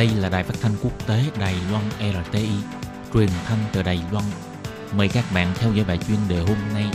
[0.00, 2.48] Đây là đài phát thanh quốc tế Đài Loan RTI,
[3.14, 4.24] truyền thanh từ Đài Loan.
[4.96, 6.86] Mời các bạn theo dõi bài chuyên đề hôm nay.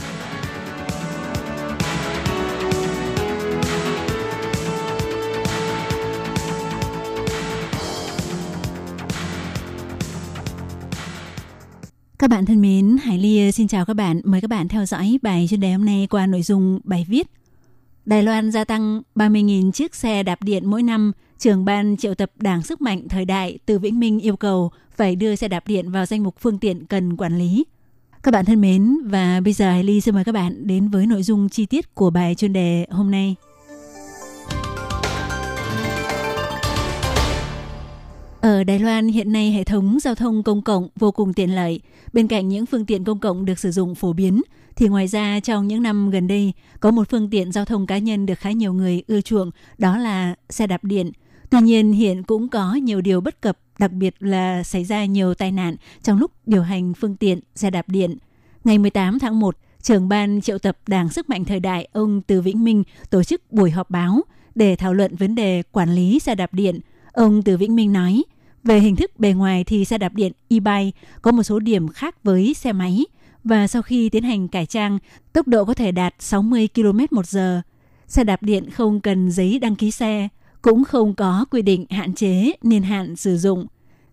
[12.19, 14.22] Các bạn thân mến, Hải Ly xin chào các bạn.
[14.24, 17.27] Mời các bạn theo dõi bài chuyên đề hôm nay qua nội dung bài viết
[18.05, 22.31] Đài Loan gia tăng 30.000 chiếc xe đạp điện mỗi năm– trưởng ban triệu tập
[22.35, 25.91] Đảng Sức mạnh Thời đại từ Vĩnh Minh yêu cầu phải đưa xe đạp điện
[25.91, 27.66] vào danh mục phương tiện cần quản lý.
[28.23, 31.05] Các bạn thân mến, và bây giờ Hải Ly xin mời các bạn đến với
[31.05, 33.35] nội dung chi tiết của bài chuyên đề hôm nay.
[38.41, 41.81] Ở Đài Loan hiện nay hệ thống giao thông công cộng vô cùng tiện lợi.
[42.13, 44.41] Bên cạnh những phương tiện công cộng được sử dụng phổ biến,
[44.75, 47.97] thì ngoài ra trong những năm gần đây có một phương tiện giao thông cá
[47.97, 51.11] nhân được khá nhiều người ưa chuộng, đó là xe đạp điện–
[51.49, 55.33] Tuy nhiên hiện cũng có nhiều điều bất cập, đặc biệt là xảy ra nhiều
[55.33, 58.17] tai nạn trong lúc điều hành phương tiện xe đạp điện.
[58.63, 62.41] Ngày 18 tháng 1, trưởng ban triệu tập Đảng Sức mạnh Thời đại ông Từ
[62.41, 64.21] Vĩnh Minh tổ chức buổi họp báo
[64.55, 66.79] để thảo luận vấn đề quản lý xe đạp điện.
[67.11, 68.23] Ông Từ Vĩnh Minh nói,
[68.63, 72.23] về hình thức bề ngoài thì xe đạp điện e-bike có một số điểm khác
[72.23, 73.05] với xe máy
[73.43, 74.99] và sau khi tiến hành cải trang,
[75.33, 77.61] tốc độ có thể đạt 60 km một giờ.
[78.07, 80.27] Xe đạp điện không cần giấy đăng ký xe,
[80.66, 83.66] cũng không có quy định hạn chế niên hạn sử dụng.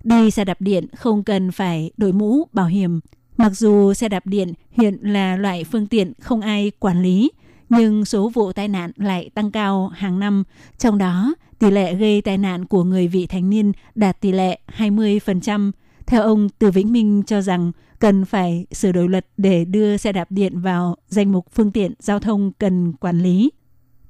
[0.04, 3.00] Đi xe đạp điện không cần phải đội mũ bảo hiểm.
[3.36, 7.30] Mặc dù xe đạp điện hiện là loại phương tiện không ai quản lý,
[7.68, 10.44] nhưng số vụ tai nạn lại tăng cao hàng năm.
[10.78, 14.60] Trong đó, tỷ lệ gây tai nạn của người vị thành niên đạt tỷ lệ
[14.76, 15.72] 20%.
[16.06, 20.12] Theo ông Từ Vĩnh Minh cho rằng cần phải sửa đổi luật để đưa xe
[20.12, 23.50] đạp điện vào danh mục phương tiện giao thông cần quản lý.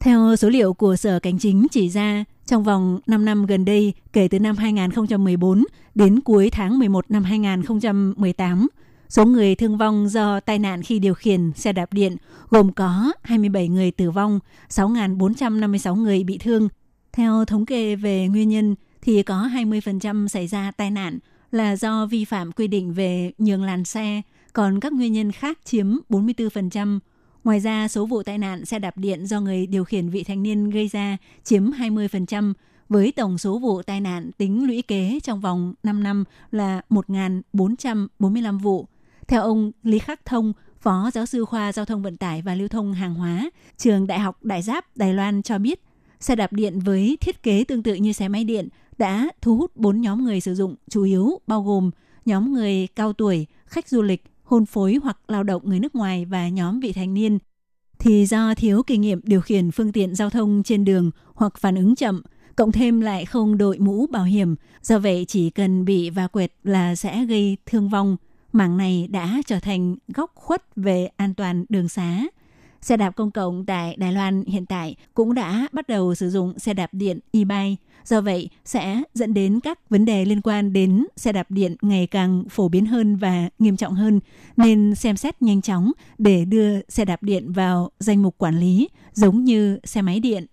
[0.00, 3.92] Theo số liệu của Sở Cảnh chính chỉ ra, trong vòng 5 năm gần đây,
[4.12, 8.68] kể từ năm 2014 đến cuối tháng 11 năm 2018,
[9.08, 12.16] số người thương vong do tai nạn khi điều khiển xe đạp điện
[12.50, 14.40] gồm có 27 người tử vong,
[14.70, 16.68] 6.456 người bị thương.
[17.12, 21.18] Theo thống kê về nguyên nhân thì có 20% xảy ra tai nạn
[21.50, 24.22] là do vi phạm quy định về nhường làn xe,
[24.52, 26.98] còn các nguyên nhân khác chiếm 44%.
[27.44, 30.42] Ngoài ra, số vụ tai nạn xe đạp điện do người điều khiển vị thành
[30.42, 32.52] niên gây ra chiếm 20%,
[32.88, 38.58] với tổng số vụ tai nạn tính lũy kế trong vòng 5 năm là 1.445
[38.58, 38.86] vụ.
[39.28, 42.68] Theo ông Lý Khắc Thông, Phó Giáo sư khoa Giao thông Vận tải và Lưu
[42.68, 45.82] thông Hàng hóa, trường Đại học Đại Giáp Đài Loan cho biết,
[46.20, 49.76] xe đạp điện với thiết kế tương tự như xe máy điện đã thu hút
[49.76, 51.90] 4 nhóm người sử dụng chủ yếu bao gồm
[52.24, 56.24] nhóm người cao tuổi, khách du lịch, hôn phối hoặc lao động người nước ngoài
[56.24, 57.38] và nhóm vị thành niên
[58.02, 61.74] thì do thiếu kinh nghiệm điều khiển phương tiện giao thông trên đường hoặc phản
[61.74, 62.22] ứng chậm,
[62.56, 66.52] cộng thêm lại không đội mũ bảo hiểm, do vậy chỉ cần bị va quẹt
[66.64, 68.16] là sẽ gây thương vong.
[68.52, 72.22] Mảng này đã trở thành góc khuất về an toàn đường xá.
[72.82, 76.58] Xe đạp công cộng tại Đài Loan hiện tại cũng đã bắt đầu sử dụng
[76.58, 81.06] xe đạp điện e-bike Do vậy, sẽ dẫn đến các vấn đề liên quan đến
[81.16, 84.20] xe đạp điện ngày càng phổ biến hơn và nghiêm trọng hơn,
[84.56, 88.88] nên xem xét nhanh chóng để đưa xe đạp điện vào danh mục quản lý,
[89.12, 90.46] giống như xe máy điện.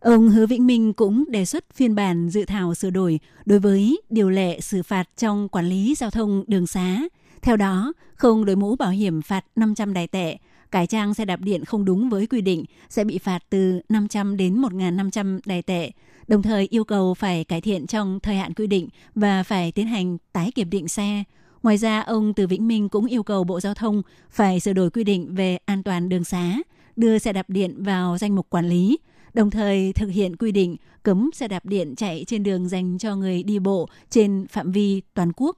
[0.00, 4.00] Ông Hứa Vĩnh Minh cũng đề xuất phiên bản dự thảo sửa đổi đối với
[4.10, 7.00] điều lệ xử phạt trong quản lý giao thông đường xá.
[7.42, 10.38] Theo đó, không đội mũ bảo hiểm phạt 500 đài tệ,
[10.70, 14.36] cải trang xe đạp điện không đúng với quy định sẽ bị phạt từ 500
[14.36, 15.90] đến 1.500 đài tệ,
[16.28, 19.86] đồng thời yêu cầu phải cải thiện trong thời hạn quy định và phải tiến
[19.86, 21.24] hành tái kiểm định xe.
[21.62, 24.90] Ngoài ra, ông Từ Vĩnh Minh cũng yêu cầu Bộ Giao thông phải sửa đổi
[24.90, 26.56] quy định về an toàn đường xá,
[26.96, 28.98] đưa xe đạp điện vào danh mục quản lý,
[29.34, 33.16] đồng thời thực hiện quy định cấm xe đạp điện chạy trên đường dành cho
[33.16, 35.56] người đi bộ trên phạm vi toàn quốc.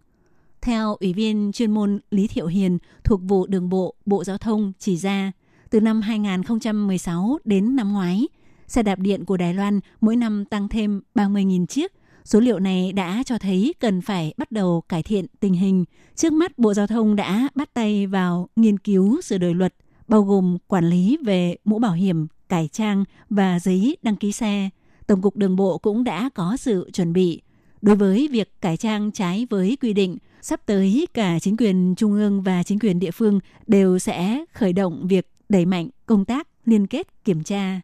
[0.60, 4.72] Theo Ủy viên chuyên môn Lý Thiệu Hiền thuộc vụ đường bộ Bộ Giao thông
[4.78, 5.32] chỉ ra,
[5.70, 8.28] từ năm 2016 đến năm ngoái,
[8.66, 11.92] xe đạp điện của Đài Loan mỗi năm tăng thêm 30.000 chiếc.
[12.24, 15.84] Số liệu này đã cho thấy cần phải bắt đầu cải thiện tình hình.
[16.14, 19.74] Trước mắt, Bộ Giao thông đã bắt tay vào nghiên cứu sửa đổi luật,
[20.08, 24.70] bao gồm quản lý về mũ bảo hiểm, cải trang và giấy đăng ký xe.
[25.06, 27.42] Tổng cục Đường bộ cũng đã có sự chuẩn bị.
[27.82, 32.12] Đối với việc cải trang trái với quy định, sắp tới cả chính quyền trung
[32.12, 36.48] ương và chính quyền địa phương đều sẽ khởi động việc đẩy mạnh công tác
[36.64, 37.80] liên kết kiểm tra.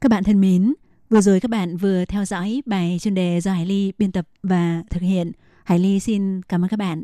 [0.00, 0.74] Các bạn thân mến,
[1.10, 4.28] vừa rồi các bạn vừa theo dõi bài chuyên đề do Hải Ly biên tập
[4.42, 5.32] và thực hiện.
[5.64, 7.02] Hải Ly xin cảm ơn các bạn